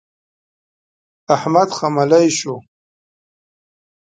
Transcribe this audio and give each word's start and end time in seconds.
احمد 1.35 1.69
خملۍ 1.77 2.25
شو. 2.37 2.55